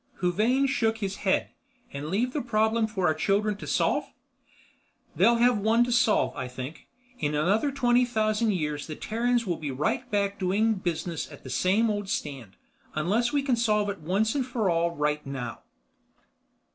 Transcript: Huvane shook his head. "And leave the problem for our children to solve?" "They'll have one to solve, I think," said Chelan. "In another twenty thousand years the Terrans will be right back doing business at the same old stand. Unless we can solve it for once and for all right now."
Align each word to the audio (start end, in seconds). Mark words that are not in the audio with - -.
Huvane 0.19 0.65
shook 0.65 0.97
his 0.97 1.17
head. 1.17 1.51
"And 1.93 2.07
leave 2.09 2.33
the 2.33 2.41
problem 2.41 2.87
for 2.87 3.05
our 3.05 3.13
children 3.13 3.55
to 3.57 3.67
solve?" 3.67 4.05
"They'll 5.15 5.35
have 5.35 5.59
one 5.59 5.83
to 5.83 5.91
solve, 5.91 6.35
I 6.35 6.47
think," 6.47 6.75
said 6.77 6.85
Chelan. 7.19 7.35
"In 7.35 7.35
another 7.39 7.71
twenty 7.71 8.03
thousand 8.03 8.53
years 8.53 8.87
the 8.87 8.95
Terrans 8.95 9.45
will 9.45 9.57
be 9.57 9.69
right 9.69 10.09
back 10.09 10.39
doing 10.39 10.73
business 10.73 11.31
at 11.31 11.43
the 11.43 11.51
same 11.51 11.91
old 11.91 12.09
stand. 12.09 12.55
Unless 12.95 13.31
we 13.31 13.43
can 13.43 13.55
solve 13.55 13.89
it 13.91 13.99
for 13.99 14.05
once 14.05 14.33
and 14.33 14.43
for 14.43 14.71
all 14.71 14.89
right 14.89 15.23
now." 15.23 15.59